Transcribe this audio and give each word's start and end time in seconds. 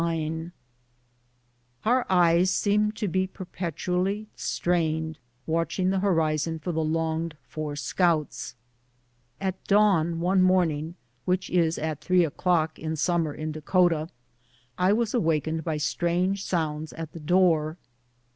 190 0.03 0.45
BOOTS 1.83 1.83
AND 1.83 1.83
SADDLES.• 1.83 1.83
Some 1.83 1.91
of 2.11 2.17
our 2.17 2.23
eyes 2.27 2.49
seemed 2.49 2.95
to 2.95 3.07
be 3.07 3.27
perpetually 3.27 4.27
strained, 4.35 5.19
watching 5.45 5.89
the 5.91 5.99
horizon 5.99 6.57
for 6.57 6.71
the 6.71 6.83
longed 6.83 7.37
for 7.43 7.75
scoots. 7.75 8.55
At 9.39 9.63
dawn 9.65 10.19
one 10.19 10.41
morning— 10.41 10.95
which 11.25 11.51
is 11.51 11.77
at 11.77 12.01
three 12.01 12.25
o'clock 12.25 12.79
in 12.79 12.95
summer 12.95 13.31
in 13.31 13.51
Dakota— 13.51 14.09
I 14.79 14.91
was 14.91 15.13
awakened 15.13 15.63
by 15.63 15.77
strange 15.77 16.43
sounds 16.45 16.93
at 16.93 17.11
the 17.11 17.19
door. 17.19 17.77